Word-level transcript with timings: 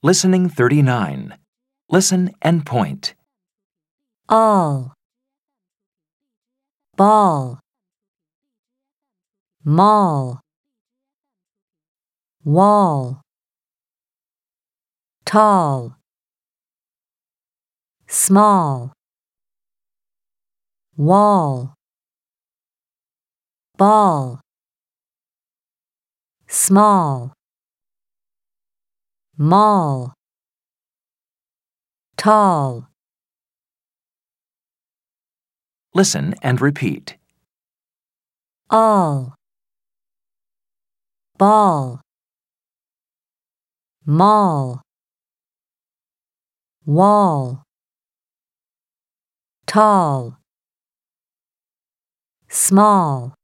Listening 0.00 0.48
39. 0.48 1.34
Listen 1.90 2.30
and 2.40 2.64
point. 2.64 3.14
all. 4.28 4.94
Ball. 6.96 7.58
Mall. 9.64 10.40
Wall. 12.44 13.20
Tall. 15.24 15.96
Small. 18.06 18.92
Wall. 20.96 21.74
Ball. 23.76 24.40
Small 26.46 27.32
mall. 29.38 30.12
Tall. 32.16 32.88
Listen 35.94 36.34
and 36.42 36.60
repeat. 36.60 37.16
all. 38.68 39.34
Ball. 41.38 42.00
Mall. 44.04 44.82
Wall. 46.84 47.62
Tall. 49.66 50.36
Small 52.48 53.37